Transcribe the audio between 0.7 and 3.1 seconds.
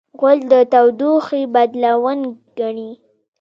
تودوخې بدلون ګڼي.